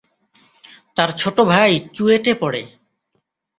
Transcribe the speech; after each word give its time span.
তার 0.97 1.09
ছোট 1.11 1.37
ভাই 1.43 1.71
চুয়েটে 1.93 2.33
পড়ে। 2.33 2.61